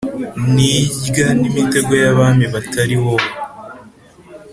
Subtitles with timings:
[0.53, 0.71] ni
[1.07, 3.29] rya ni imitego y’abami batari wowe,